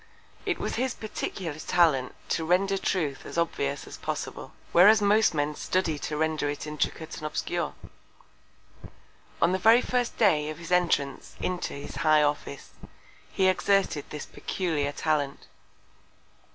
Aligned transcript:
It 0.47 0.57
was 0.57 0.77
his 0.77 0.95
peculiar 0.95 1.53
Talent 1.59 2.15
to 2.29 2.43
render 2.43 2.79
Truth 2.79 3.23
as 3.23 3.37
obvious 3.37 3.85
as 3.85 3.97
possible: 3.97 4.51
Whereas 4.71 4.99
most 4.99 5.35
Men 5.35 5.53
study 5.53 5.99
to 5.99 6.17
render 6.17 6.49
it 6.49 6.65
intricate 6.65 7.17
and 7.17 7.27
obscure. 7.27 7.75
On 9.43 9.51
the 9.51 9.59
very 9.59 9.83
first 9.83 10.17
Day 10.17 10.49
of 10.49 10.57
his 10.57 10.71
Entrance 10.71 11.35
into 11.39 11.73
his 11.75 11.97
High 11.97 12.23
Office, 12.23 12.71
he 13.31 13.47
exerted 13.47 14.05
this 14.09 14.25
peculiar 14.25 14.91
Talent. 14.91 15.45